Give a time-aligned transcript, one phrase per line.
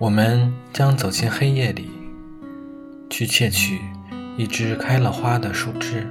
[0.00, 1.90] 我们将走进黑夜里，
[3.10, 3.80] 去窃取
[4.36, 6.06] 一只开了花的树枝。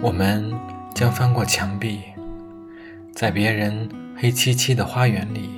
[0.00, 0.54] 我们
[0.94, 1.98] 将翻过墙壁，
[3.12, 5.50] 在别人黑漆漆的花园里，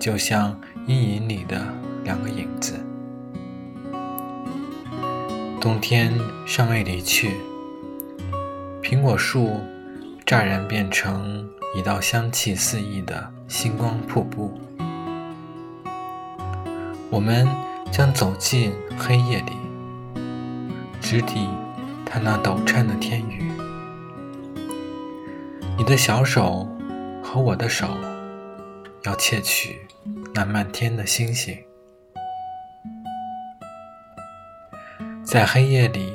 [0.00, 2.74] 就像阴影里的两个影子。
[5.60, 6.12] 冬天
[6.44, 7.36] 尚未离去，
[8.82, 9.60] 苹果树
[10.26, 14.52] 乍然变成一道香气四溢的星光瀑布。
[17.10, 17.48] 我们
[17.90, 19.52] 将走进黑夜里，
[21.00, 21.48] 直抵
[22.04, 23.50] 它那陡颤的天宇。
[25.78, 26.68] 你的小手
[27.22, 27.88] 和我的手，
[29.04, 29.80] 要窃取
[30.34, 31.56] 那漫天的星星。
[35.24, 36.12] 在黑夜里，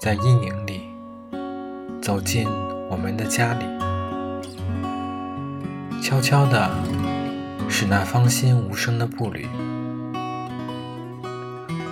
[0.00, 0.80] 在阴影里，
[2.00, 2.48] 走进
[2.88, 3.64] 我们的家里，
[6.00, 6.70] 悄悄的，
[7.68, 9.46] 是那芳心无声的步履，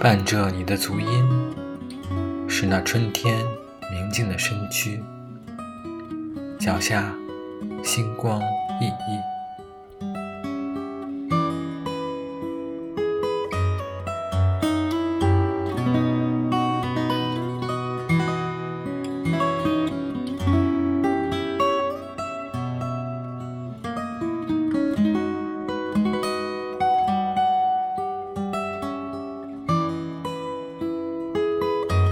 [0.01, 1.09] 伴着你的足音，
[2.49, 3.37] 是那春天
[3.93, 5.03] 明净的身躯，
[6.59, 7.13] 脚下
[7.85, 8.41] 星光
[8.81, 9.38] 熠熠。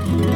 [0.06, 0.35] Yeah.